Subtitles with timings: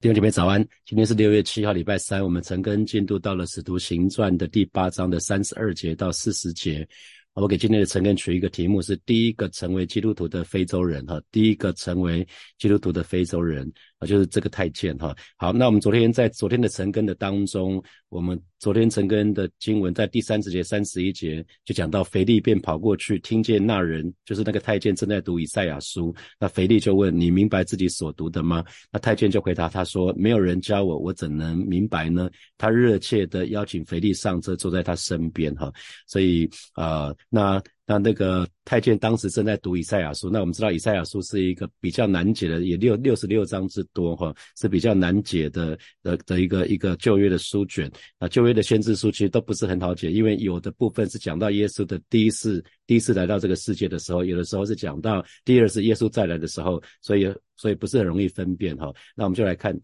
[0.00, 2.24] 弟兄姐妹早安，今天是六月七号，礼拜三。
[2.24, 6.88] 我们陈根进度到了《使徒行传》的第八章的三十二节到四十节。
[7.34, 12.26] 我给今天的陈根取一个题目是：第一个成为基督徒的非洲人哈，第一个成为
[12.56, 13.70] 基督徒的非洲人。
[14.00, 15.14] 啊，就是这个太监哈。
[15.36, 26.14] 好，那我们昨天在昨天的晨更的当中，我们昨天晨更的经文在第三十节、三十一节就讲到，腓力便跑过去，听见那人就是那个太监正在读以赛亚书。
[26.38, 35.70] 那腓力就问：“你明白自己所读的吗？”那太监就回答他说：“没有人教我，我怎能明白呢？”他热切的邀请腓力上车，坐在他身边哈。
[36.06, 37.62] 所以啊，那。
[37.90, 47.90] 那那个太监当时正在读以赛亚书，那我们知道以赛亚书是一个比较难解的，也六六十六章之多哈，是比较难解的的的一个一个旧约的书卷。
[48.16, 58.94] 那旧约的先知书其实都不是很好解，因为有的部分是讲到耶稣的第一次第一次来到这个世界的时候，有的时候是讲到第二次耶稣再来的时候，所以所以不是很容易分辨哈。
[59.16, 59.76] 那我们就来看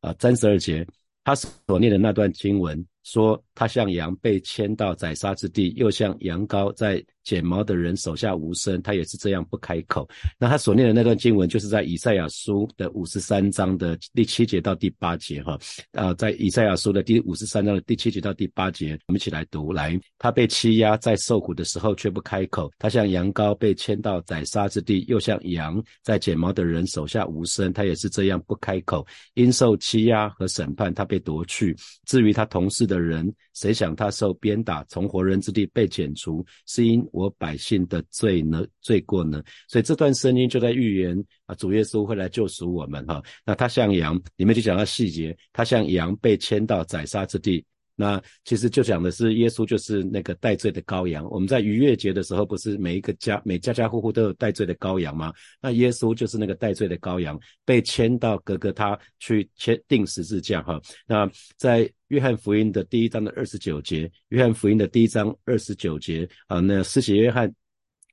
[0.00, 0.84] 啊三十二节，
[1.22, 7.04] 他所念的那段经文说，他像羊被牵到宰杀之地，又像羊羔在。
[7.24, 10.08] 剪毛的人手下无声，他也是这样不开口。
[10.40, 15.56] 那他所念的那段经文，就是在以赛亚书的五十三章的第七节到第八节，哈，
[15.92, 19.72] 啊，在以赛亚书的第五十三章的第七节到第八节，我们一起来读。
[19.72, 29.06] 来，他被欺压，在受苦的时候却不开口；他像羊羔被牵到宰杀之地，又像羊在剪毛的人手下无声，他也是这样不开口。
[29.34, 31.72] 因受欺压和审判，他被夺去。
[32.04, 37.02] 至于他同事的人，谁想他受鞭打，从活人之地被剪除，是因。
[37.12, 39.42] 我百姓的罪呢，罪过呢？
[39.68, 43.22] 所以这段声音就在预言啊，主耶稣会来救赎我们哈。
[43.44, 47.64] 那他像羊，里面就讲到细节，他像羊被牵到宰杀之地。
[48.02, 51.24] 那其实就讲的是耶稣就是那个带罪的羔羊。
[51.30, 55.32] 我们在逾越节的时候，不是每一个家每家家户户都有带罪的羔羊吗？
[55.60, 60.80] 那耶稣就是那个带罪的羔羊，被牵到格格他去牵定十字架哈。
[61.06, 67.54] 那在约翰福音的第一章的二十九节，约翰福音的第一章二十九节啊，那施洗约翰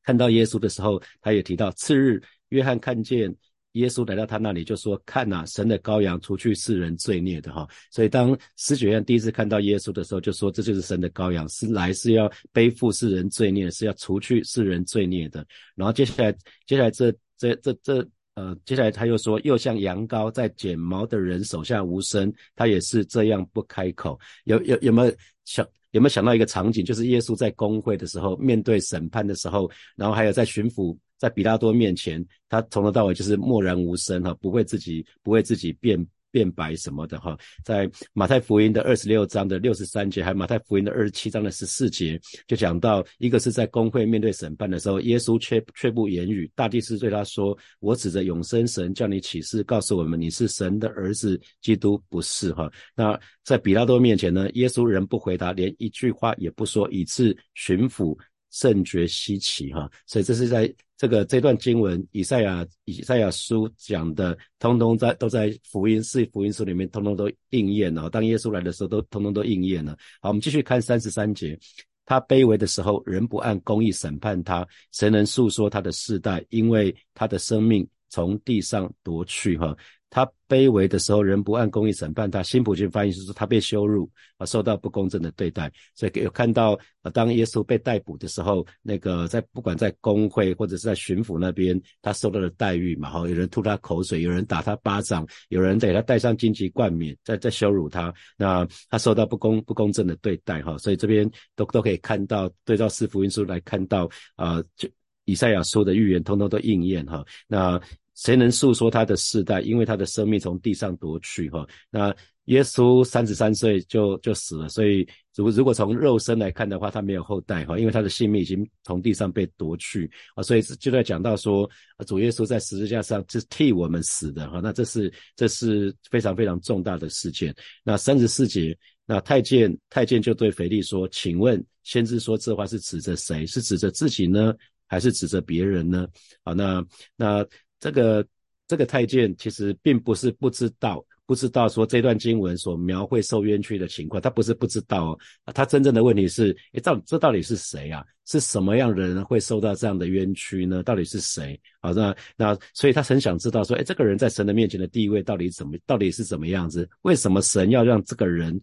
[0.03, 3.35] 看到耶稣的时候，他也提到次日，约翰看见
[3.73, 16.31] 耶稣来到他那里，就说：“看呐，神的羔羊，除去世人罪孽的哈。”所以当施洗约翰第一次看到耶稣的时候，就说：“这就是神的羔羊，是来是要背负世人罪孽，是要除去世人罪孽的。”然后接下来，
[16.65, 18.07] 接下来这这这这。
[18.35, 24.17] 呃，接下来他又说，又像羊羔在剪毛的人手下无声，他也是这样不开口。
[24.45, 25.13] 有有有没有
[25.43, 36.03] 想有没有想到一个场景，就是耶稣在公会的时候，面对审判的时候，然后还有在巡抚在比拉多面前，他从头到尾就是默然无声哈，不会自己不会自己辩。
[36.31, 46.47] 变白什么的哈，在马太福音的二十六章的六十三节，还有马太福音的二十七章的十四节，就讲到一个是在公会面对审判的时候，耶稣却却不言语。
[46.53, 58.15] 大祭司对他说：“我指着永生神叫你起誓，告诉我们你是神的儿子，基督不是哈。”那在比拉多面前呢，耶稣仍不回答，连一句话也不说，以致巡抚
[58.51, 59.89] 甚觉稀奇哈。
[60.05, 60.73] 所以这是在。
[60.99, 68.09] 这个这段经文，以赛亚以赛亚书讲的，通通在都在福音四福音书里面，通通都应验了。
[68.09, 69.97] 当耶稣来的时候，都通通都应验了。
[70.19, 71.57] 好，我们继续看三十三节，
[72.05, 76.45] 他卑微的时候，人不按公义审判他，谁能诉说他的世代？
[76.49, 79.73] 因为他的生命从地上夺去，哈。
[80.09, 82.41] 他卑微的时候，人不按公义审判他。
[82.41, 85.71] 新普京翻译是说，他被羞辱啊，受到不公正的对待。
[85.93, 98.11] 所以有看到啊，当耶稣被逮捕的时候，那个在不管在公会或者是在巡抚那边，他受到的待遇嘛，哈，有人吐他口水，有人打他巴掌，有人给他戴上荆棘冠冕，在在羞辱他。
[98.35, 104.89] 那他受到不公不公正的对待，哈，所以这边都都可以看到，对照四福音书来看到啊，就
[105.25, 107.23] 以赛亚书的预言，通通都应验，哈。
[107.47, 107.79] 那。
[108.19, 109.61] 谁能诉说他的世代？
[109.61, 111.65] 因为他的生命从地上夺去，哈。
[111.89, 112.13] 那
[112.45, 115.07] 耶稣三十三岁就就死了，所以
[115.37, 120.43] 如如果从肉身来看的话，他没有后代，哈，因为他的性命已经从地上被夺去啊。
[120.43, 121.69] 所以就在讲到说，
[122.05, 124.59] 主耶稣在十字架上是替我们死的，哈。
[124.61, 127.55] 那这是这是非常非常重大的事件。
[127.85, 133.45] 那三十四节，那太监太监就对腓力说：“请问先知说这话是指着谁？
[133.45, 134.53] 是指着自己呢，
[134.87, 136.05] 还是指着别人呢？”
[136.43, 136.85] 好，那
[137.15, 137.45] 那。
[137.79, 138.25] 这个
[138.67, 145.19] 这个太监其实并不是不知道，不知道说这段经文所描绘受冤屈的情况，他不是不知道哦，
[145.53, 148.03] 他真正的问题是，诶，到这到底是谁啊？
[148.25, 150.83] 是什么样的人会受到这样的冤屈呢？
[150.83, 151.59] 到底是谁？
[151.81, 156.87] 好，那那所以他很想知道说，诶，这个人在神的面前的地位到底怎么，到底是怎么样子？
[157.01, 158.59] 为什么神要让这个人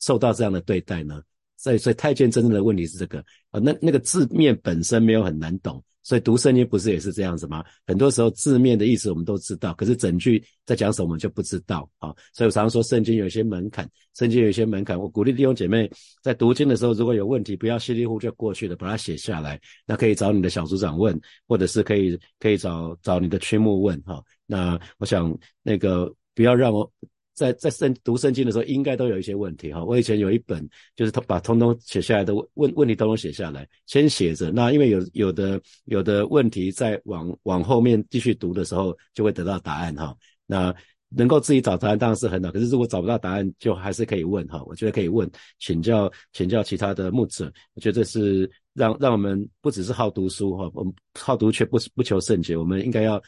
[0.00, 1.22] 受到这样的对待呢？
[1.66, 3.18] 所以所以太监真正的问题是这个
[3.50, 5.82] 啊，那那个字面本身没有很难懂。
[6.04, 7.64] 所以读圣经不是也是这样子吗？
[7.84, 12.14] 很多时候字面的意思我们都知道，可是整句在讲什么我们就不知道啊。
[12.32, 14.96] 所以我常常说圣经有一些门槛，圣经有一些门槛。
[14.96, 15.90] 我鼓励弟兄姐妹
[16.22, 19.60] 在读经的时候，如果有问题，不要稀里糊涂就过去了，把它写下来。
[19.84, 24.22] 那可以找你的小组长问，或者是可以可以找找你的区牧问哈。
[24.46, 26.88] 那我想那个不要让我。
[27.36, 29.84] 在在圣读圣经的时候，应该都有一些问题哈。
[29.84, 30.66] 我以前有一本，
[30.96, 34.50] 就是他把通通写下来的问问题，通通写下来，先写着。
[34.50, 40.16] 那因为有有的有的问题，在往往后面继续读的时候，就会得到答案哈。
[40.46, 40.74] 那
[41.10, 44.62] 能够自己找答案当然是很好，可是如果找不到答案，就还是可以问哈。
[44.64, 47.52] 我觉得可以问，请教请教其他的牧者。
[47.74, 53.22] 我觉得这是让让我们不只是好读书哈，我们好读却不不求甚解，我们应该要。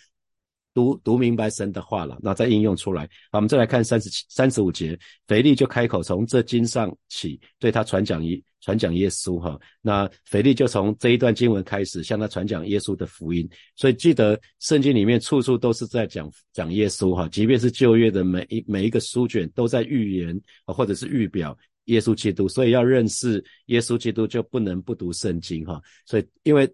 [0.79, 3.03] 读读明白神的话了，那再应用出来。
[3.33, 4.97] 好，我们再来看三十七、三十五节，
[5.27, 9.59] 腓力就开口从这经上起，对他传讲一传讲耶稣哈。
[9.83, 13.49] 那腓力就从这一段经文开始向他传讲耶稣的福音。
[13.75, 21.59] 所以记得圣经里面处处都是在讲讲耶稣哈，即便是旧约的每一每一个书卷都在预言或者是预表
[21.89, 22.49] 耶稣基督。
[22.49, 25.79] 所以要认识耶稣基督，就不能不读圣经哈。
[26.07, 26.67] 所以因为。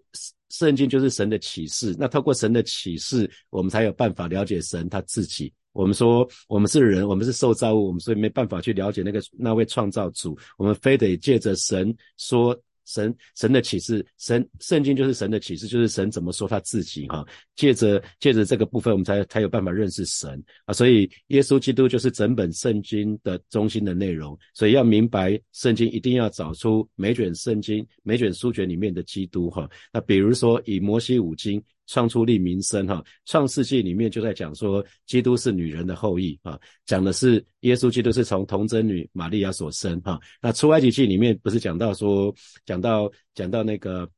[0.49, 5.51] 圣经就是神的启示，那透过神的启示，我们才有办法了解神他自己。
[5.73, 12.57] 我们说我们是人，我们是受造物，我们所以没办法去了解那个那位创造主，我们非得借着神说。
[12.85, 17.25] 神神的启示，神圣经就是神的启示，就是神怎么说他自己哈。
[17.55, 20.73] 借着借着这个部分，我们才才有办法认识神啊。
[20.73, 24.37] 所以耶稣基督就是整本圣经的中心的内容。
[24.53, 29.69] 所以要明白圣经，一定要找出每卷圣经每卷书卷里面的基督哈。
[29.91, 31.61] 那比如说以摩西五经。
[31.87, 40.19] 创出立民生哈，创世纪里面就在讲说，基督是女人的后裔啊，讲的是耶稣基督是从童贞女玛利亚所生哈。
[40.41, 42.33] 那出埃及记里面不是讲到说，
[42.65, 44.09] 讲到讲到那个，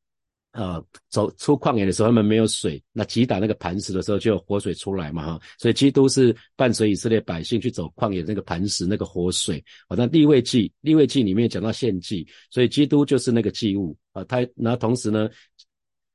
[0.53, 5.41] 呃，走出旷野的时候，他们没有水，那击打那个磐石的时候就有活水出来嘛哈。
[5.59, 9.95] 所以基督是伴随以色列百姓去走旷野那个磐石那个活水啊。
[9.97, 14.23] 那立位记立位记里面讲到献祭，所以基督就是那个祭物啊。
[14.23, 15.29] 他那同时呢，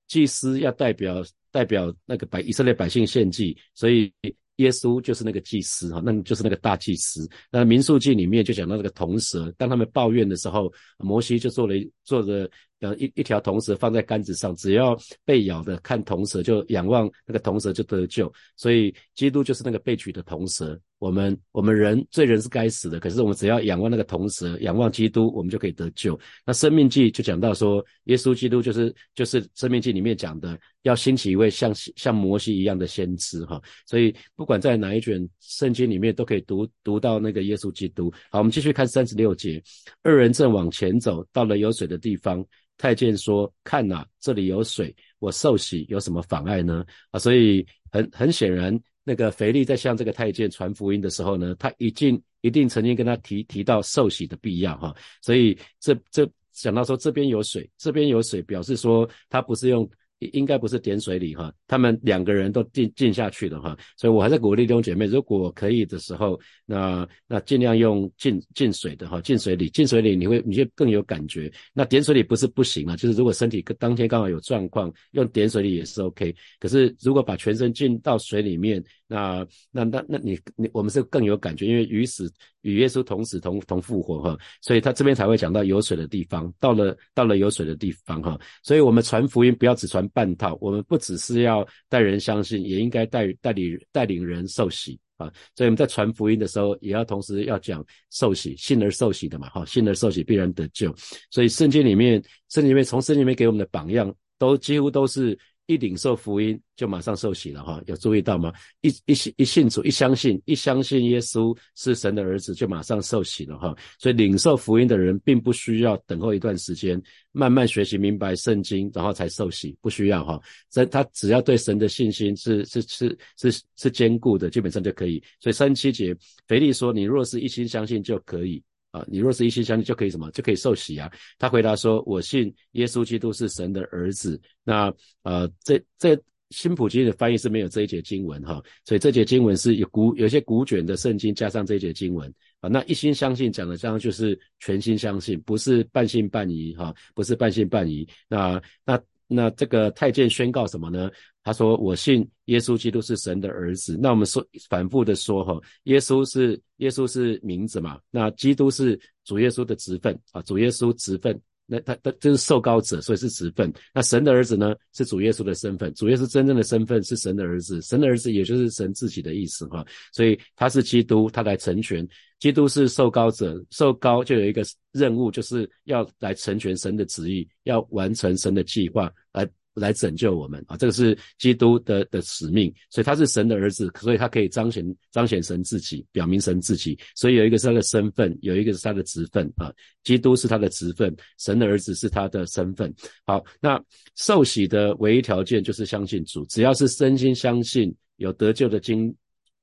[0.08, 1.22] 祭司要代表。
[1.52, 4.12] 代表那个百以色列百姓献祭，所以
[4.56, 7.28] 耶稣就是那个祭司哈，那就是那个大祭司。
[7.50, 12.50] 那民数记里面就讲到这个铜蛇，当他们抱怨的时候，摩西就做了做的
[12.82, 18.31] 呃一一条铜蛇放在杆子上，只要被咬的看铜蛇就仰望那个铜蛇就得救。
[18.56, 20.79] 所以基督就是那个被取的铜蛇。
[20.99, 26.17] 我们我们人罪人是该死的，可是我们只要仰望那个铜蛇，仰望基督，我们就可以得救。
[26.46, 33.61] 那生命记就讲到说，耶稣基督就是就是生命记里面讲的，要兴起一位像像摩西一样的先知哈。
[33.84, 38.08] 所以不管在哪一卷圣经里面，都可以读读到那个耶稣基督。
[38.31, 39.61] 好，我们继续看三十六节，
[40.05, 42.46] 二人正往前走，到了有水的地方，
[42.82, 48.76] 太监说：“看呐，这里有水，我受洗有什么妨碍呢？”啊，所以很很显然。
[49.05, 59.88] 那个腓力在向这个太监传福音的时候呢，他已经一定曾经跟他提提到受洗的必要哈，所以这这想到说这边有水，这边有水，表示说他不是用。
[60.32, 71.52] 应该不是点水里哈，他们两个人都进进下去了哈，所以我还是鼓励弟兄姐妹，如果可以的时候，那那尽量用进进水的哈，进水里，进水里你会你就更有感觉。
[71.72, 76.34] 那点水里不是不行啊，就是如果身体当天刚好有状况，用点水里也是 OK。
[76.58, 78.82] 可是如果把全身浸到水里面，
[79.12, 82.32] 那那那那你你我们是更有感觉，因为与死
[82.62, 100.94] 与耶稣同死同同复活哈，所以他这边才会讲到有水的地方，到了到了有水的地方哈，所以我们传福音不要只传半套，我们不只是要带人相信，也应该带带领带领人受洗啊，所以我们在传福音的时候，也要同时要讲受洗，信而受洗的嘛哈，信而受洗必然得救，
[101.31, 105.39] 所以圣经里面圣经里面从圣经里面给我们的榜样，都几乎都是。
[105.66, 108.52] 一领受福音就马上受洗了哈，有注意到吗？
[108.81, 113.74] 一一信一信主一相信一相信耶稣是神的儿子就马上受洗了哈。
[113.98, 117.00] 所以领受福音的人并不需要等候一段时间，
[117.31, 120.40] 慢慢学习明白圣经，然后才受洗，不需要哈。
[120.69, 125.22] 这他只要对神的信心是是是是是坚固的，基本上就可以。
[125.38, 126.14] 所以三七节
[126.48, 128.62] 腓力说：“你若是一心相信就可以。”
[128.93, 130.31] 啊，你若是一心相信，就可以什么？
[130.31, 131.11] 就可以受洗啊。
[131.39, 136.17] 他回答说：“我信耶稣基督是神的儿子。”那呃，这这
[136.51, 142.69] 新普京的翻译是没有这一节经文哈，所以这节经文是有古有些古卷的圣经加上这一节经文啊。
[142.69, 148.06] 那一心相信讲的这样就是全心相信，不是半信半疑哈，不是半信半疑。
[148.29, 151.11] 那那那这个太监宣告什么呢？
[151.44, 157.99] 他说：“我信耶稣基督是神的儿子。”那我们说反复的说哈，耶稣是耶稣是名字嘛？
[158.11, 161.41] 那基督是主耶稣的职分啊，主耶稣职分。
[161.65, 163.72] 那他他就是受膏者，所以是职分。
[163.94, 165.94] 那神的儿子呢，是主耶稣的身份。
[165.94, 169.84] 主耶稣真正的身份是神的儿子，神的儿子也就是神自己的意思哈。
[170.13, 172.06] 所以他是基督，他来成全。
[172.41, 179.49] 基督是受膏者，受膏就有一个任务，就是要来成全神的旨意，要完成神的计划来。
[179.74, 180.76] 来拯救我们啊！
[180.76, 186.98] 这个是基督的的使命，所以他是神的儿子，所以他可以彰显彰显神自己，表明神自己。
[187.14, 189.72] 所以有一个是他的身份，有一个是他的职分啊。
[190.05, 192.93] 基督是他的职分，神的儿子是他的身份。
[193.24, 193.82] 好，那
[194.17, 199.14] 受洗的唯一条件就是相信主，只要是身心相信，有得救的经。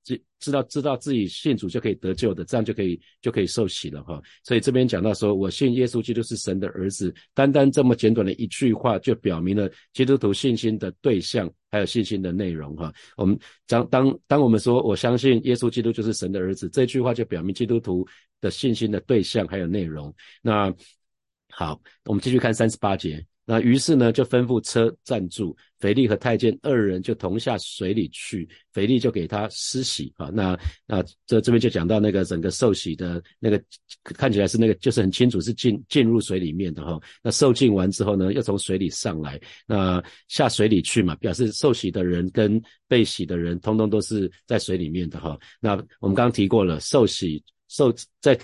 [0.09, 4.19] 知知道知道自己信主就可以得救的，这样就可以就可以受洗了哈。
[4.43, 12.91] 所以这边讲到说，我信耶稣基督是神的儿子，单单这么简短的一句话，就表明了基督徒信心的对象还有信心的内容哈。
[13.17, 13.37] 我们
[13.67, 18.07] 当当当我们说我相信耶稣基督就是神的儿子，这句话就表明基督徒
[18.41, 20.13] 的信心的对象还有内容。
[20.41, 20.73] 那
[21.49, 23.28] 好，我们继续看三十八节。
[23.51, 30.29] 那于是呢，就吩咐车站住，腓力和太监二人就同下水里去，腓力就给他施洗啊。
[30.31, 33.59] 那那这这边就讲到那个整个受洗的那个，
[34.03, 37.01] 看起来是那个就是很清楚是进进入水里面的哈。
[37.23, 45.35] 那受浸完之后呢，又从水里上来，那下水里去嘛，表示受洗的人跟被洗的人通通都是在水里面的哈。
[45.59, 47.91] 那我们刚刚提过了，受洗受
[48.21, 48.39] 在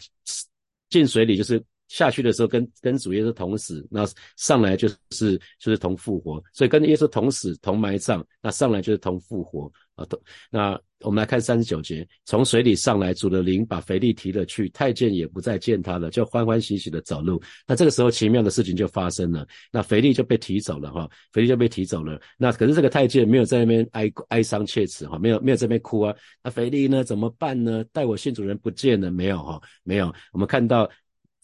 [0.90, 1.64] 进水里就是。
[1.88, 4.06] 下去的时候跟跟主耶稣同死，那
[4.38, 10.06] 上来就是就是同复活，所以跟耶稣同死同埋葬，那上来就是同复活啊。
[10.50, 17.40] 那我们来看三十九节，从水里上来，主的灵把腓力提了去，太监也不再见他了，就欢欢喜喜的走路。
[17.68, 22.20] 那这个时候奇妙的事情就发生了，那腓力就被提走了哈，腓力就被提走了。
[22.38, 26.16] 那可是这个太监没有在那边哀哀伤切齿哈，没有没有在那边哭啊。
[26.42, 27.84] 那腓力呢怎么办呢？
[27.92, 29.62] 待我信主人不见了没有哈？
[29.84, 30.90] 没有，我们看到。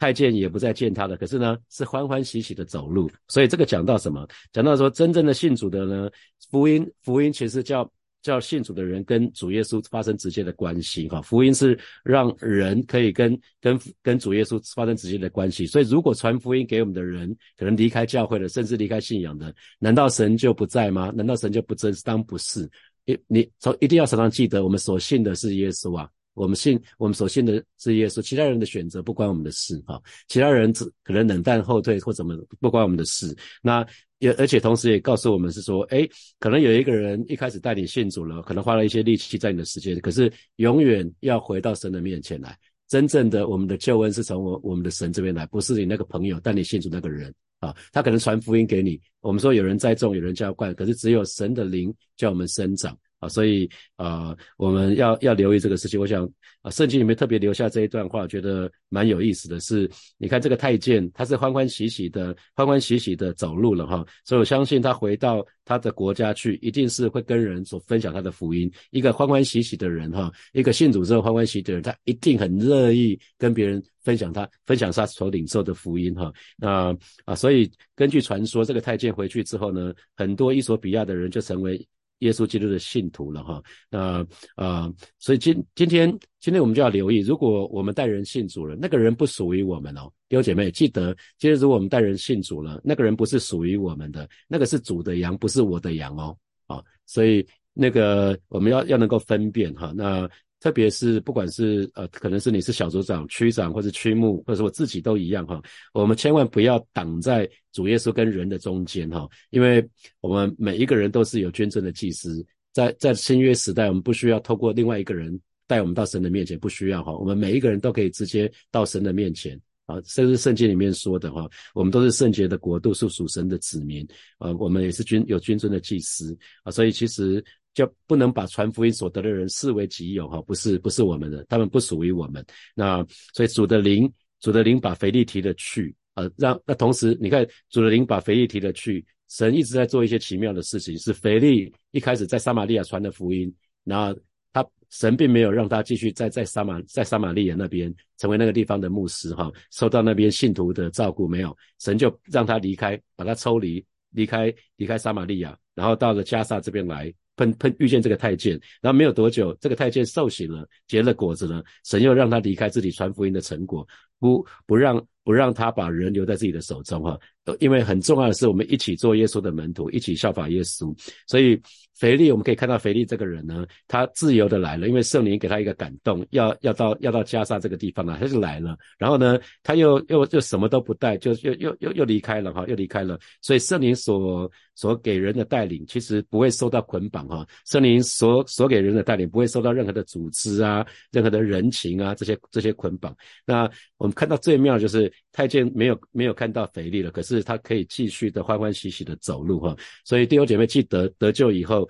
[0.02, 3.08] 太监也不再见他了，可是呢，是欢欢喜喜的走路。
[3.28, 4.28] 所以这个讲到什么？
[4.52, 6.10] 讲到说，真正的信主的呢，
[6.50, 7.88] 福音福音其实叫
[8.24, 11.08] 叫信主的人跟主耶稣发生直接的关系。
[11.08, 15.68] 哈，福音是让人可以跟跟跟主耶稣发生直接的关系。
[15.68, 21.14] 所以，如果传福音给我们的人可能离开教会了，甚至离开信仰的，难道神就不在吗？
[21.16, 21.94] 难道神就不真？
[22.04, 22.68] 当不是？
[23.06, 26.10] 你你从一定要常常记得，我们所信的是耶稣啊。
[26.34, 30.02] 我们信，我们所信的是耶稣，其他人的选择不关我们的事哈。
[30.28, 33.36] 其他人只可能冷淡后退或怎么，不关我们的事。
[33.62, 33.86] 那
[34.20, 36.08] 也而且同时也告诉我们是说，哎，
[36.40, 42.58] 可能有一个人一开始带你信主了，可能花了一些力气在你的时间，可是永远要回到神的面前来。
[42.88, 47.76] 真正的我们的救恩是从我我们的神这边来，不是你那个朋友带你信主那个人啊。
[47.92, 52.98] 他可能传福音给你，我们说有人栽种，有人浇灌，可是只有神的灵叫我们生长。
[53.22, 56.00] 啊，所以啊，我们要要留意这个事情。
[56.00, 56.28] 我想，
[56.72, 64.04] 圣经里面特别留下这一段话，觉得蛮有意思的是，你看这个太监，他是欢欢喜喜的，欢欢喜喜的走路了哈。
[64.26, 68.72] 所以我相信他回到他的国家去，一定是会跟人所分享他的福音。
[68.90, 76.34] 一个欢欢喜喜的人哈，一个信主之后欢欢喜的人，他一定很乐意跟别人分享他分享他所领受的福音哈。
[76.58, 81.88] 那啊，所以根据传说，这个太监回去之后呢，很多伊索比亚的人就成为。
[82.22, 84.26] 耶稣基督的信徒了哈，那
[84.56, 86.10] 啊，所以今今天
[86.40, 96.38] 今天我们就要留意，如果我们带人信主了，那个人不属于我们哦，弟兄姐妹记得，今天如果我们带人信主了，那个人不是属于我们的，那个是主的羊，不是我的羊哦，
[96.68, 100.30] 啊，所以那个我们要要能够分辨哈，那。
[100.62, 105.60] 特别是不管是呃，可能是你是小组长、区长或者区牧，或者我自己都一样哈。
[105.92, 109.84] 我们千万不要挡在主耶稣跟人的中间哈，因为
[110.20, 117.12] 我们每一个人都是有捐赠的祭司，在在新约时代，我们不需要透过另外一个人带我们到神的面前，不需要哈。
[117.12, 121.50] 我们每一个人都可以直接到神的面前啊，甚至圣经里面说的哈。
[121.74, 127.44] 我们都是圣洁的国度，是属神的子民啊，我们也是君有君尊的祭司啊，所以其实。
[127.74, 132.46] 就不能把传福音所得的人视为己有哈，不是不是我们的，他们不属于我们。
[132.76, 140.98] 那所以主的灵，主的灵把腓力提了去呃，让那同时你看主的灵把腓力提了去，神一直在做一些奇妙的事情。
[140.98, 143.54] 是腓力一开始在撒玛利亚传的福音，
[143.86, 144.20] 然后
[144.52, 157.14] 他神并没有让他继续在在撒玛在撒玛利亚那边成为那个地方的牧师哈，受到那边信徒的照顾没有，神就让他离开，把他抽离离开离开撒玛利亚，然后到了加萨这边来。
[157.42, 161.64] 碰碰遇见这个太监，然后没有多久，这个太监受洗了，结了果子了。
[161.84, 163.88] 神又让他离开自己传福音的成果，
[164.20, 167.18] 不不让不让他把人留在自己的手中哈。
[167.60, 170.96] 因为很重要的是，我们一起做耶稣的门徒，一起效法耶稣。
[171.26, 171.60] 所以
[172.02, 178.76] 腓力，我们可以看到腓力这个人呢，他自由的来了，因为圣灵给他一个感动，要要到要到加沙这个地方了，他就来了。
[178.98, 183.20] 然后呢，他又又又什么都不带，就又又又又离开了哈，又离开了。
[183.40, 187.48] 所以圣灵所所给人的带领，其实不会受到捆绑哈。
[187.68, 193.16] 圣灵所所给人的带领，不会受到任何的组织啊、任何的人情啊这些这些捆绑。
[193.46, 199.78] 那我们看到最妙就是太监没有没有看到腓力了，可是他可以继续的欢欢喜喜的走路哈。
[200.04, 201.88] 所以弟兄姐妹记得得救以后。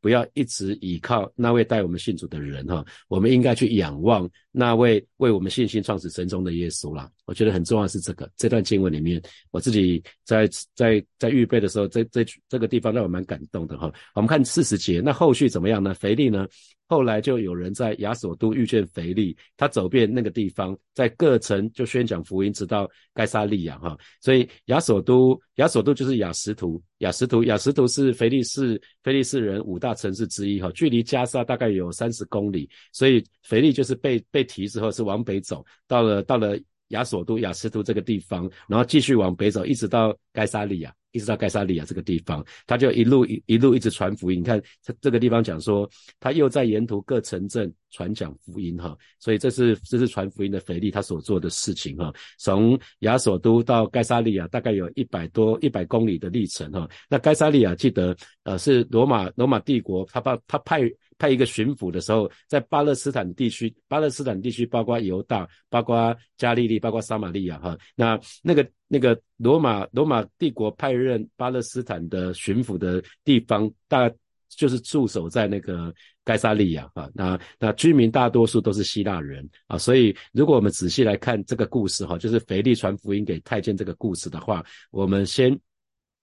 [0.00, 7.10] 不要一直倚靠那位带我们信主的人哈，我们应该去仰望那位为我们信心创始神中的耶稣啦。
[7.26, 13.92] 我觉得很重要是这个这段经文里面，我自己在在在预备的时候，这这这个地方让我蛮感动的哈。
[14.14, 15.92] 我们看四十节，那后续怎么样呢？
[15.94, 16.46] 腓力呢？
[16.90, 23.94] 后来就有人在亚索都遇见腓力，他走遍那个地方，在各城就宣讲福音，直到该沙利亚哈。
[24.22, 40.94] 所以亚索都亚索都就是雅什图，雅什图雅什图是腓力士腓力士人五大大城市之一哈，距离加沙大概有三十公里，所以腓力就是被被提之后是往北走，到了到了亚索都亚斯图这个地方，然后继续往北走，一直到盖沙利亚。
[41.12, 44.40] 一直到盖萨利亚这个地方，他就一路一一路一直传福音。
[44.40, 45.88] 你看这这个地方讲说，
[46.20, 48.94] 他又在沿途各城镇传讲福音哈。
[49.18, 52.12] 所以这是这是传福音的腓力他所做的事情哈。
[52.38, 56.86] 从亚索都到盖萨利亚大概有一百多一百公里的历程哈。
[57.08, 58.14] 那盖萨利亚记得
[58.44, 60.82] 呃是罗马罗马帝国他把他派
[61.16, 67.76] 派一个巡抚的时候，在巴勒斯坦地区巴勒斯坦地区包括犹大包括加利利包括撒玛利亚哈。
[67.96, 68.68] 那那个。
[68.88, 74.10] 那个罗马罗马帝国派任巴勒斯坦的巡抚的地方，大
[74.48, 77.08] 就是驻守在那个盖萨利亚啊。
[77.14, 85.56] 那那居民大多数都是希腊人啊，所以如果我们仔细来看这个故事哈，就是腓力传福音给太监这个故事的话，我们先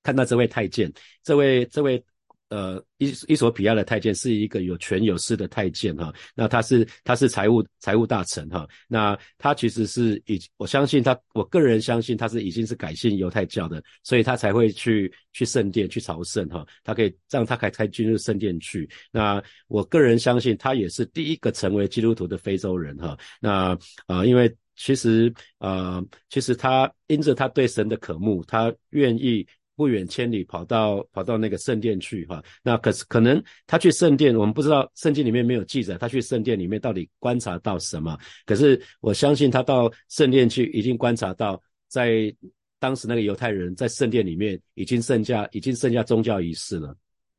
[0.04, 0.92] 看到这位太监，
[1.24, 2.04] 这位这位。
[2.50, 18.88] 呃，伊伊索比亚的太监是一个有权有势的太监哈，那他是他是财务财务大臣哈，那他其实是已我相信他，我个人相信他是已经是改信犹太教的，所以他才会去去圣殿去朝圣哈，他可以让他可以进入圣殿去。
[19.12, 23.75] 那我个人相信他也是第一个成为基督徒的非洲人哈，那
[24.06, 26.00] 啊，因为其实啊，
[26.30, 29.46] 其实他因着他对神的渴慕，他愿意。
[29.75, 38.18] 不远千里跑到跑到那个圣殿去哈，那可是可能他去圣殿，我们不知道圣经里面没有记载他去圣殿里面到底观察到什么。
[38.46, 42.33] 可是我相信他到圣殿去，已经观察到在
[42.79, 46.96] 当时那个犹太人在圣殿里面已经剩下已经剩下宗教仪式了。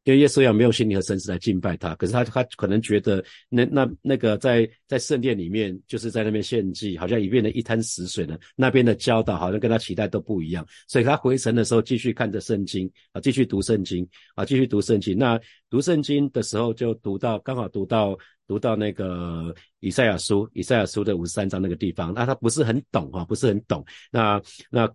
[0.06, 8.38] 因为耶稣要没有心灵和神识来敬拜他，可是他他可能觉得那那那个在在圣殿里面就是在那边献祭，好像已变得一滩死水了。
[8.54, 15.18] 那边的教导好像跟他期待都不一样，所以他回城的时候继续看着圣经啊，继续读圣经啊，继续读圣经。
[15.18, 18.16] 那读圣经的时候就读到刚好读到
[18.46, 23.84] 读到那个以赛亚书，以赛亚书的五十三章那个地方，那他不是很懂哈，不是很懂。
[24.12, 24.40] 那
[24.70, 24.88] 那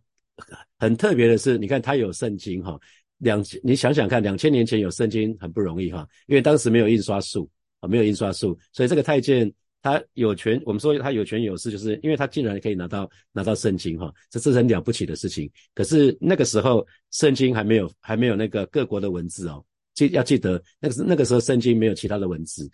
[0.80, 2.80] 很特别的是，你看他有圣经哈。
[3.21, 15.49] 两，你想想看，两千年前有圣经很不容易哈，因为当时没有印刷术啊，没有印刷术，所以这个太监他有权，我们说他有权有势，就是因为他竟然可以拿到拿到圣经哈，这是很了不起的事情。
[15.73, 22.69] 可是那个时候圣经还没有还没有那个各国的文字哦，记要记得那个是那个时候圣经没有其他的文字。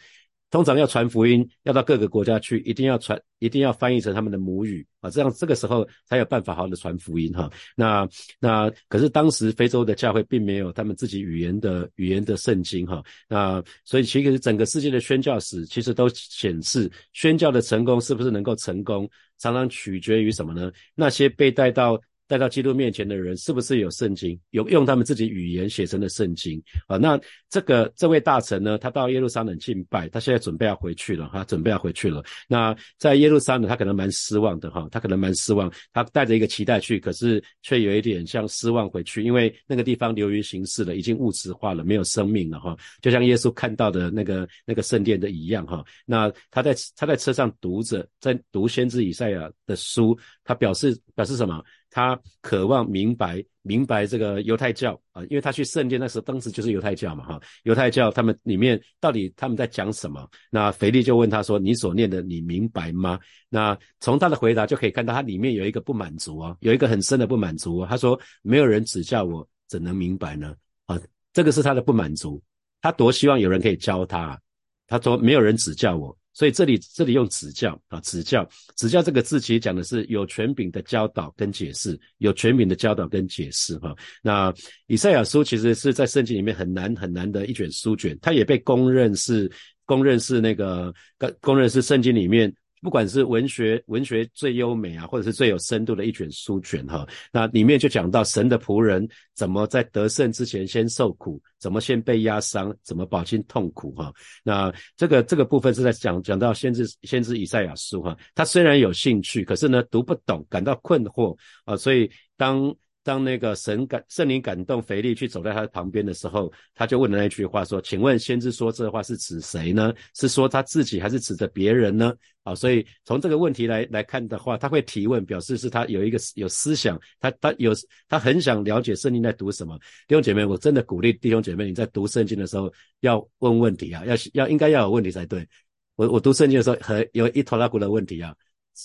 [0.49, 7.49] 通常要传福音，要到各个国家去，一定要传，一定要翻译成他们的母语啊，这样这个时候才有办法好好的传福音哈。
[7.75, 8.07] 那
[8.39, 13.03] 那可是当时非洲的教会并没有他们自己语言的语言的圣经哈。
[13.27, 20.71] 那所以其实整个世界的宣教史其实都显示，宣教的成功是不是能够成功，常常取决于什么呢？
[20.95, 21.99] 那些被带到。
[22.27, 24.39] 带到基督面前的人是不是有圣经？
[24.51, 26.97] 有用他们自己语言写成的圣经啊？
[26.97, 28.77] 那这个这位大臣呢？
[28.77, 32.23] 他到耶路撒冷敬拜，他现在准备要回去了哈，准备要回去了。
[32.47, 35.71] 那在耶路撒冷，他可能蛮失望的哈，他可能蛮失望。
[35.93, 42.77] 他带着一个期待去，可是却有一点像失望回去，因为那个地方流于形式了，已经物质化了，没有生命了哈。
[43.01, 45.83] 就像耶稣看到的那个那个圣殿的一样哈。
[46.05, 51.63] 那他在他在车上读着，在读先知以赛亚的书，他表示表示什么？
[51.97, 60.29] 他渴望明白明白这个犹太教啊，因为他去圣殿那时候，当时就是犹太教嘛，哈，犹太教他们里面到底他们在讲什么？
[60.51, 67.87] 那腓力就问他说：“你所念的，你明白吗？”那从他的回答就可以看到，他里面有一个不满足啊，有一个很深的不满足啊。
[67.89, 70.53] 他说：“没有人指教我，怎能明白呢？”
[70.85, 71.01] 啊，
[71.33, 72.39] 这个是他的不满足。
[72.79, 74.39] 他多希望有人可以教他。
[74.85, 83.95] 他说：“没有人指教我。”所以这里这里用指教啊，指教指教这个字其实讲的是有权柄的教导跟解释，有权柄的教导跟解释哈。
[84.21, 84.53] 那
[84.85, 89.51] 以赛亚书其实是在圣经里面很难很难的一卷书卷，它也被公认是
[89.83, 92.53] 公认是那个公公认是圣经里面。
[92.87, 104.09] 不管是文学文学最优美啊，或者是最有深度的一卷书卷哈，那里面就讲到神的仆人怎么在得胜之前先受苦，怎么先被压伤，怎么饱经痛苦哈。
[104.41, 112.73] 那这个这个部分是在讲讲到先知先知以赛亚书哈，他虽然有兴趣，可是呢读不懂，感到困惑啊，所以当。
[113.07, 119.93] 当那个神感圣灵感动腓力去走在他旁边的时候，他就问了那句话说：“请问先知说这话是指谁呢？
[120.13, 127.71] 是说他自己还是指着别人呢？”啊，所以从这个问题来来看的话，他会提问，表示是他有一个有思想，他他有
[128.09, 129.79] 他很想了解圣经在读什么。
[130.05, 135.47] 弟兄姐妹，我真的鼓励弟兄姐妹，你在读圣经的时候要问问题啊，要要应该要有问题才对。
[135.95, 138.35] 我我读圣经的时候，很有一坨拉古的问题啊。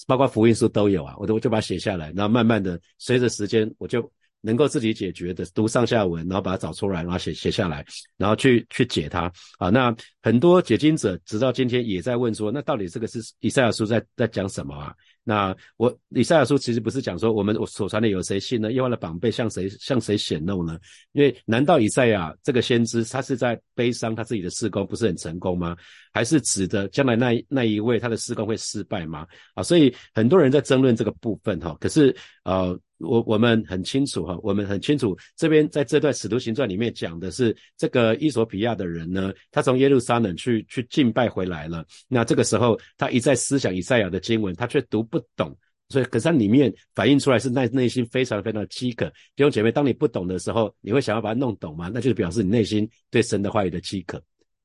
[0.07, 7.85] 包括福音书都有啊，我都就把它写下来，然后慢慢的随着时间，我就能够自己解决的，读上下文，然后把它找出来，然后写写下来，
[8.17, 9.71] 然后去去解它啊。
[9.71, 14.95] 那很多解经者直到今天也在问说，那到底这个是以赛亚书在在讲什么啊？
[15.25, 18.73] 那我以赛亚书其实不是讲说我们我所传的有谁信呢？
[18.73, 20.77] 耶和华的宝贝向谁向谁显露呢？
[21.13, 25.77] 因为难道以赛亚这个先知他是在悲伤他自己的事工不是很成功吗？
[26.12, 29.27] 还是指的将来那那一位他的事工会失败吗？
[29.55, 31.77] 啊，所以很多人在争论这个部分哈。
[31.81, 32.79] 可是呃。
[33.05, 41.85] 我我们很清楚哈，我们很清楚这边在这段使徒行传里面讲的是这个伊索比亚的人呢，他从耶路撒冷去去敬拜回来了。
[42.07, 45.53] 那这个时候他一再思想以赛亚的经文，他却读不懂，
[45.88, 49.07] 所以可是他里面反映出来是内内心非常非常的饥渴。
[49.35, 51.90] 弟兄姐妹，当你不懂的时候，你会想要把它弄懂吗？
[51.92, 54.22] 那就是表示你内心对神的话语的饥渴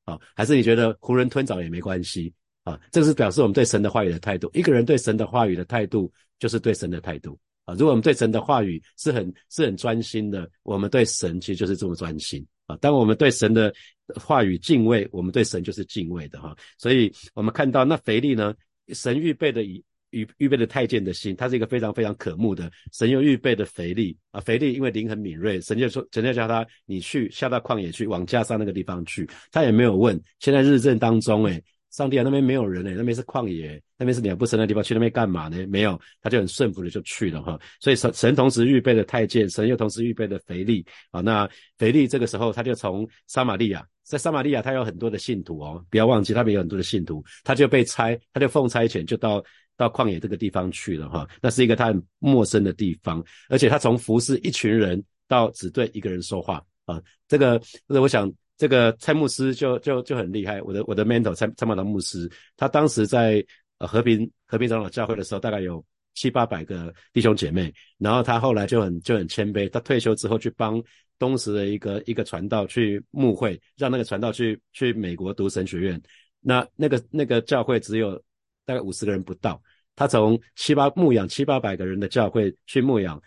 [0.08, 2.32] 啊，还是你觉得囫囵吞枣也没关系
[2.64, 2.80] 啊？
[2.90, 4.50] 这是表示我们对神的话语的态度。
[4.54, 7.38] 一个人对神的话语的态度，就是对神的态度。
[7.66, 12.74] 啊，如果我们对神的话语是很是很专心的，我们对神其实就是这么专心啊。
[12.78, 13.70] 当我们对神的
[14.14, 16.56] 话语敬畏，我们对神就是敬畏的哈。
[16.78, 18.54] 所以，我们看到那腓力呢，
[18.94, 22.70] 神预备的以预预备的太监的心，他是一个非常非常可慕的。
[22.92, 29.28] 神又预备的腓力啊，腓力因为灵很敏锐，神就说，神就叫他你去下到旷野去，往加沙那个地方去。
[29.50, 35.66] 他也没有问，现在日正当中，诶上帝啊，那边没有人诶，那边是旷野，那边是鸟不生的地方，去那边干嘛呢？
[35.68, 37.58] 没有，他就很顺服的就去了哈。
[37.80, 41.22] 所以神神同时预备了太监，神又同时预备了腓力啊。
[41.22, 49.42] 那腓力这个时候他就从撒玛利亚，在撒玛利亚他有很多的信徒哦，不要忘记他们有很多的信徒，他就被差，他就奉差遣就到
[49.78, 51.26] 到旷野这个地方去了哈。
[51.40, 57.00] 那是一个他很陌生的地方，而且他从服侍一群人到只对一个人说话啊。
[57.26, 58.30] 这个那，我想。
[58.60, 63.40] 这个蔡牧师就就就很厉害，我的我的 mentor 蔡蔡茂堂牧师，他当时在
[63.78, 65.80] 和平和平长老教会的时候，大概有
[66.14, 70.82] 七八百个弟兄姐妹，然后他后来就很就很谦卑，他退休之后去帮
[71.20, 76.02] 东石的一个一个传道去牧会，让那个传道去去美国读神学院，
[76.40, 78.20] 那那个那个教会只有
[78.68, 79.58] 大概五十个人不到，
[79.96, 83.18] 他从七八牧养七八百个人的教会去牧养。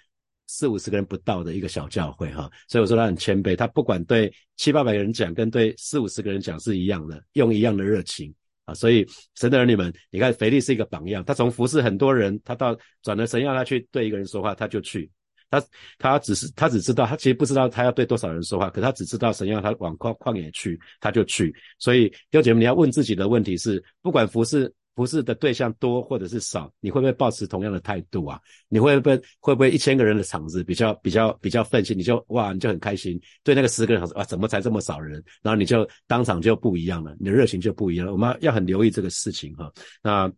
[0.53, 8.33] 四五十个人不到的一个小教会哈，所以我说他很谦卑，他不管对七八百个人讲，跟对四五十个人讲是一样的，用一样的热情
[8.65, 8.73] 啊。
[8.73, 15.09] 所以神的儿女们，你看腓力是一个榜样，他从服侍很多人，他到转了神要他去对一个人说话，他就去。
[15.49, 15.63] 他
[15.97, 21.55] 他只是他只知道，他其实不知道他要对多少人说话，可他只知道神要他往旷旷野去，他就去。
[21.79, 24.69] 所以弟兄姐妹，你要问自己的问题是，不管服侍。
[24.93, 28.39] 服侍的对象多或者是少，你会不会保持同样的态度啊？
[28.67, 33.19] 你会不会会不会一千个人的场子比较比较比较愤心，你就哇你就很开心。
[33.41, 35.23] 对那个十个人说啊怎么才这么少人？
[35.41, 38.11] 然后你就当场就不一样了，你的热情就不一样了。
[38.11, 39.71] 我们要很留意这个事情哈。
[40.03, 40.29] 那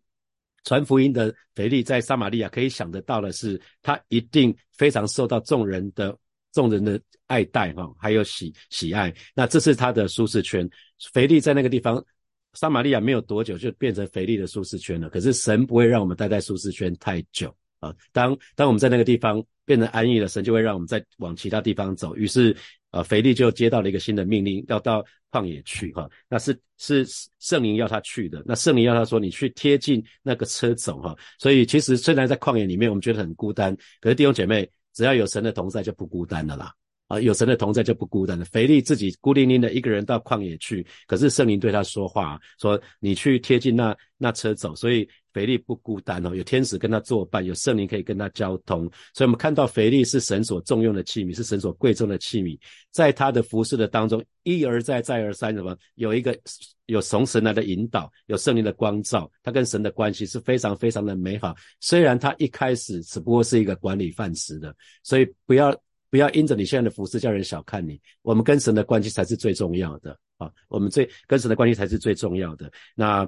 [0.63, 6.15] 传福音的腓力在撒玛利亚可以想得到的是，他一定非常受到众人的
[6.51, 9.11] 众人的爱戴哈，还有喜喜爱。
[9.33, 10.69] 那这是他的舒适圈。
[11.11, 12.03] 腓力在那个地方。
[12.53, 17.93] 撒玛利亚没有多久就变成腓力的舒适圈了，可是神不会让我们待在舒适圈太久啊。
[18.11, 22.15] 当当我们在那个地方变成安逸了，神就会让我们再往其他地方走。
[22.15, 22.55] 于是，
[22.91, 26.09] 呃，腓力就接到了一个新的命令，要到旷野去哈。
[26.29, 27.05] 那是是
[27.39, 31.15] 圣灵要他去的，那圣灵要他说你去贴近那个车走哈。
[31.39, 36.71] 所以其实虽然在旷野里面我们觉得很孤单，可是弟兄姐妹只要有神的同在就不孤单了啦。
[37.13, 38.43] 啊，有神的同在就不孤单了。
[38.45, 48.89] 腓力自己孤零零的一个人到旷野去，可是圣灵对他说话，说你去贴近那那车走，所以腓力不孤单哦，有天使跟他作伴，有圣灵可以跟他交通。
[49.13, 52.57] 所以我们看到腓力是神所重用的器皿，是神所贵重的器皿，
[52.89, 56.37] 在他的服饰的当中一而再再而三什么有一个
[56.87, 61.55] 有从神来的引导，有圣灵的光照，他跟神的关系是非常非常的美好。
[61.79, 65.75] 虽然他一开始只不过是一个管理饭食的，所以不要。
[66.13, 70.47] 不要因着你现在的服饰叫人小看你，我们跟神的关系才是最重要的啊！
[70.67, 72.71] 我们最跟神的关系才是最重要的。
[72.93, 73.27] 那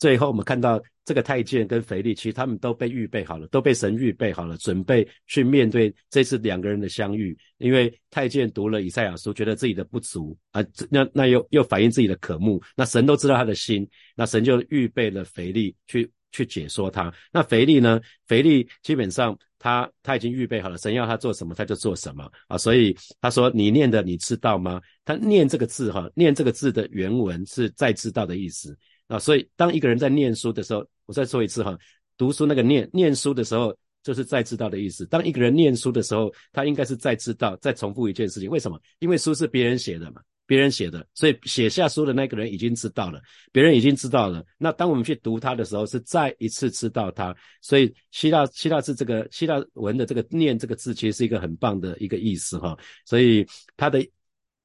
[0.00, 7.38] 最后我们看到这个太监跟腓力，其实他们都被预备好了，都被神预备好了，准备去面对这次两个人的相遇。
[7.58, 10.60] 因为太监读了以赛亚书，觉得自己的不足啊，
[10.90, 16.10] 那那又又反映自己的渴慕，那神都知道他的心，那神就预备了腓力去。
[16.32, 18.00] 去解说他，那腓力呢？
[18.26, 22.58] 腓力基本上他他已经预备好了，神要他做什么他就做什么啊。
[22.58, 29.18] 所以他说：“你念的你知道吗？”他念这个字哈，念这个字的原文是再知道的意思啊。
[29.18, 31.76] 所以当一个人在念书的时候，我再说一次哈，
[32.18, 35.06] 读书那个念念书的时候就是再知道的意思。
[35.06, 38.50] 当一个人念书的时候，他应该是再知道，再重复一件事情。
[38.50, 38.78] 为什么？
[38.98, 40.20] 因为书是别人写的嘛。
[40.46, 43.20] 别人写的，所以写下书的那个人已经知道了，
[43.52, 44.44] 别人已经知道了。
[44.56, 47.36] 那当我们去读它的时候，是再一次知道它。
[47.60, 52.78] 所以希腊希腊字这个希腊文的这个念这个字，其实是一个很棒的一个意思哈。
[53.04, 54.06] 所以它的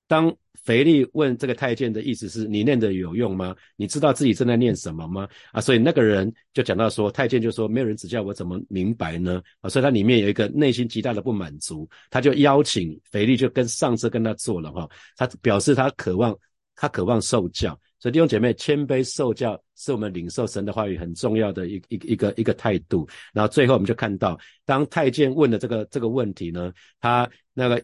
[0.07, 0.35] 当。
[0.63, 3.56] 腓力问这个太监的意思是你念的有用吗？
[3.76, 5.28] 你知道自己正在念什么吗？
[5.52, 9.41] 啊，所以那个人就讲到说，太监就说没有人指教我怎么明白呢？
[9.62, 16.38] 啊，所以他里面有一个内心极大的不满足，他就邀请腓力就跟上司跟他做了哈，他表示他渴望
[16.76, 17.69] 他渴望受教，
[18.00, 23.08] 所以弟兄姐妹谦卑受教是我们领受神的话语很重要的一一一个一个态度。
[23.34, 27.84] 然后最后我们就看到，当太监问的这个这个问题呢，他那个。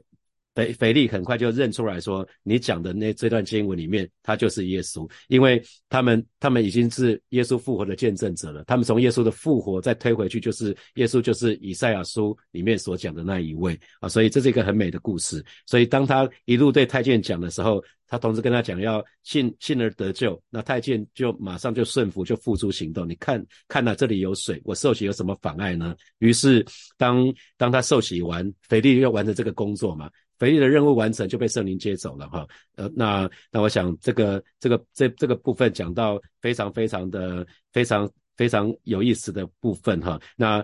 [0.57, 8.63] 腓腓力很快就认出来说：“你讲的那这段经文里面，他就是耶稣，因为他们他们已经是耶稣复活的见证者了。
[8.63, 14.09] 他们从耶稣的复活再推回去，就是耶稣就是以赛亚书里面所讲的那一位啊。
[14.09, 15.45] 所以这是一个很美的故事。
[15.67, 23.07] 所以当他一路对太监讲的时候，他同时跟他讲要信信而得救，那太监就马上就顺服，就付诸行动。
[23.07, 25.95] 你看看那这里有水，我受洗有什么妨碍呢？
[26.17, 26.65] 于是
[26.97, 32.47] 当当他受洗完，腓力要完成这个工作嘛。”腓力的任务完成，就被圣灵接走了哈。
[32.75, 40.19] 呃，那那我想这个这个这这个部分讲到非常非常的非常非常有意思的部分哈。
[40.35, 40.63] 那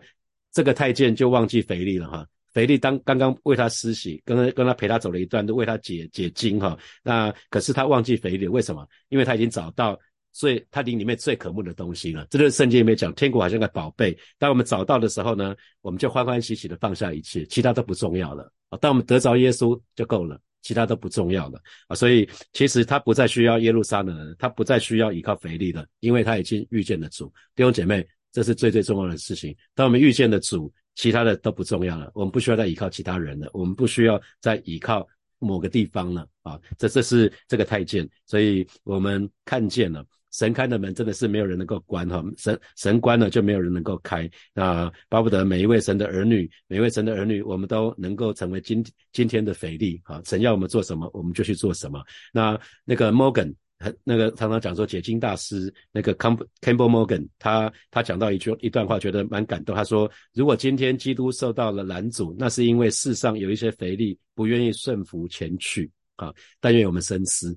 [0.51, 2.27] 这个太监就忘记腓力了哈。
[2.53, 6.77] 腓力当刚刚为他施洗，跟他跟他陪他走了一段，都为他解解经哈。
[7.01, 8.87] 那可是他忘记腓力，为什么？
[9.09, 9.99] 因为他已经找到
[10.33, 12.27] 最他灵里面最渴慕的东西了。
[12.29, 14.17] 这就是圣经里面讲，天国好像个宝贝。
[14.37, 18.51] 当我们找到的时候呢，我们就欢欢喜喜的放下一切，其他都不重要了。
[18.81, 21.95] 当我们得着耶稣就够了，其他都不重要了啊！
[21.95, 27.31] 所以其实他不再需要耶路撒冷，他不再需要依靠腓力了，因为他已经遇见了主。
[27.55, 29.55] 弟兄姐妹，这是最最重要的事情。
[29.75, 32.09] 当我们遇见了主，其他的都不重要了。
[32.15, 36.59] 我们不需要再依靠其他人了，我们不需要再依靠某个地方了啊！
[36.77, 40.03] 这这是这个太监，所以我们看见了。
[40.33, 44.29] 神开的门真的是没有人能够关哈，神神关了就没有人能够开。
[44.53, 50.21] 那巴不得每一位神的儿女，每一位神的儿女，我们都能够成为今今天的腓力哈。
[50.25, 52.03] 神要我们做什么，我们就去做什么。
[52.33, 53.53] 那那个 Morgan，
[54.03, 59.75] 那个常常讲说解经大师那个 Campbell Morgan，他他讲到一句一段话，觉得蛮感动。
[59.75, 66.33] 他说：如果今天基督受到了拦阻，那是因为世上有一些腓力不愿意顺服前去啊。
[66.59, 67.55] 但愿我们深思。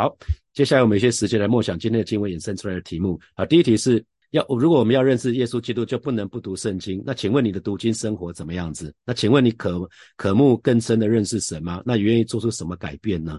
[0.00, 0.16] 好，
[0.54, 3.20] 接下来我们一些时间来默想今天的经文衍生出来的题目。
[3.34, 7.02] 好，第一题是要，如果我们要认识耶稣基督，就不能不读圣经。
[7.04, 8.94] 那请问你的读经生活怎么样子？
[9.04, 9.86] 那请问你可
[10.16, 11.82] 渴慕更深的认识神吗？
[11.84, 13.38] 那你愿意做出什么改变呢？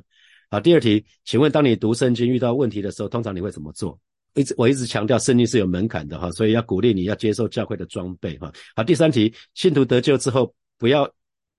[0.51, 3.99] 好，第二题，请问当你读圣经遇到问题的时候，通常你会怎么做？
[4.35, 8.53] 一直我一直强调圣经是有门槛的哈，所以要鼓励你要接受教会的装备哈。
[8.75, 11.11] 好，第三题，信徒得救之后不要。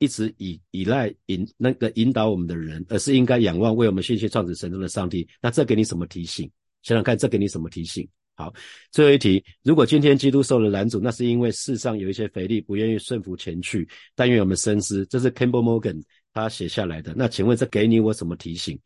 [0.03, 5.29] 一直以依赖引那个引导我们的人，而是应该仰望为我们信息创始神中的上帝。
[5.41, 6.51] 那这给你什么提醒？
[6.83, 8.09] 想想看，这给你什么提醒？
[8.35, 8.53] 好，
[8.91, 13.88] 最后一题：如果今天基督受了拦阻，那是因为世上有一些肥力不愿意顺服前去。
[14.17, 17.15] 但愿我们深思，这是 Campbell Morgan 他写下来的。
[17.17, 18.77] 那请问这给你我什么提醒？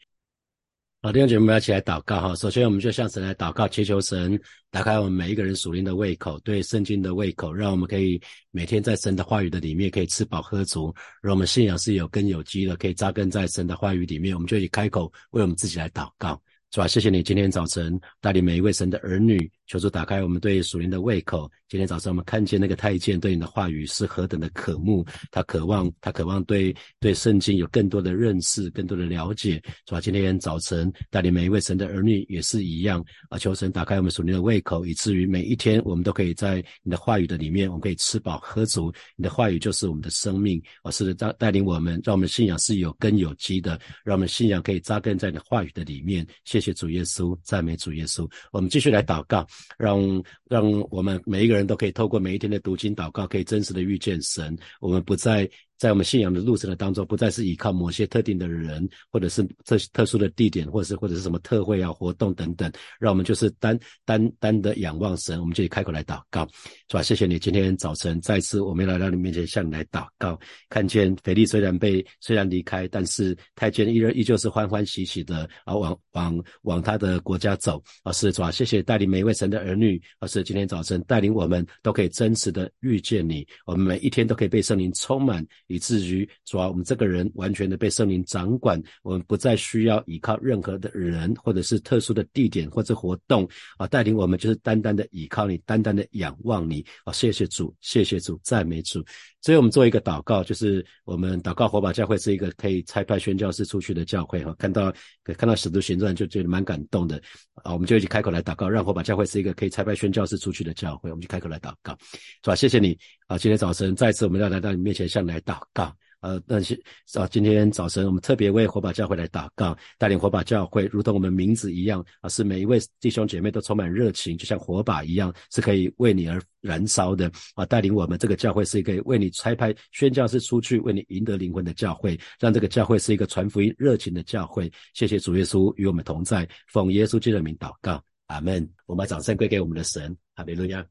[1.07, 2.35] 好，弟兄姐妹，们要起来祷告哈。
[2.35, 4.37] 首先，我们就向神来祷告，祈求神
[4.73, 10.93] 打开我们每一个人属灵的胃口，对圣经的胃口，让我们可以每天在神的话语的里面可以吃饱喝足，
[11.23, 14.35] 让我们信仰是有根有基的，可以扎根在神的话语里面。
[14.35, 16.43] 我们就以开口为我们自己来祷告，
[16.73, 16.89] 是吧？
[16.89, 21.51] 谢谢你今天早晨带领每一位神的儿女求主打开我们对属灵的胃口。
[21.69, 30.01] 今天早上我们看见那个太监对你的话语是何等的渴慕，他渴望，他渴望对对圣经有更多的认识，更多的了解，是吧？
[30.01, 38.93] 今天早晨带领每一位神的儿女也是一样啊，求神打开我们属灵的胃口，以至于每一天我们都可以在你的话语的里面，我们可以吃饱喝足。
[39.17, 46.25] 你的话语就是我们的生命，啊，是带带领我们，让我们信仰是有根有基的，让我们信仰可以扎根在你的话语的里面。
[46.45, 48.31] 谢谢主耶稣，赞美主耶稣。
[48.53, 49.45] 我们继续来祷告，
[49.77, 51.57] 让让我们每一个。
[51.57, 54.57] 人都可以透过每一天的读经祷告，可以真实的遇见神。
[54.79, 55.49] 我们不再。
[55.79, 66.49] 在我们信仰的路程的当中，不再是依靠某些特定的人，或者是特特殊的地点，或者是或者是什么特会啊、活动等等，让我们就是单单单的仰望神，我们就开口来祷告，
[66.89, 67.03] 是吧？
[67.03, 78.51] 谢谢你，今天早晨再次我们来到你面前向你来祷告，看见腓力虽然被虽然离开，但是太监依然依旧是欢欢喜喜的啊往往往他的国家走，啊是是吧？
[78.51, 85.47] 谢谢带领每一位神的儿女，而是今天早晨带领我们都可以真实的遇见你，我们每一天都可以被圣灵充满。
[85.67, 93.49] 以至于主要我们这个人完全的被圣灵掌管，我们不再需要依靠任何的人，或者是特殊的地点或者活动
[93.79, 97.13] 啊，带领我们就是单单的依靠你，单单的仰望你啊！
[97.13, 99.05] 谢谢主，谢谢主，赞美主。
[99.43, 104.53] 所以我们做一个祷告，就是我们祷告火把教会是一个可以拆派宣教士出去的教会哈。
[104.59, 107.21] 看到看到使徒行传就觉得蛮感动的
[107.63, 111.11] 啊，我们就一起开口来祷告，让火把教会是一个可以拆派宣教士出去的教会。
[111.11, 111.97] 我们就开口来祷告，
[112.43, 112.57] 是吧？
[112.57, 112.99] 谢谢你
[113.29, 113.39] 啊！
[113.39, 115.97] 今天早晨再次我们要来到你面前向你来祷告。
[116.21, 116.75] 呃，那些
[117.15, 127.65] 啊，今天早晨我们特别为火把教会来祷告，带领火把教会，如同我们名字一样啊，是每一位弟兄姐妹都充满热情，就像火把一样，是可以为你而燃烧的啊！
[127.67, 134.73] 带领我们这个教会是一个为你拆派宣教士出去，为你赢得灵魂的教会，让这个教会是一个传福音热情的教会。
[134.95, 138.69] 谢谢主耶稣与我们同在，奉耶稣基督的名祷告，阿门。
[138.87, 140.85] 我们把掌声归给我们的神，哈利路亚。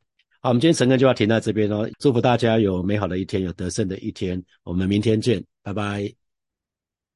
[0.45, 1.89] 好，我们今天整个就要停在这边哦。
[1.97, 4.39] 祝福大家有美好的一天，有得胜的一天。
[4.63, 6.24] 我们明天见，拜拜。